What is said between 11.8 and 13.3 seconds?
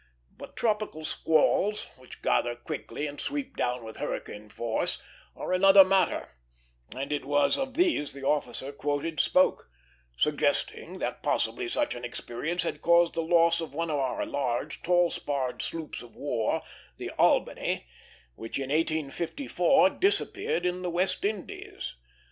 an experience had caused the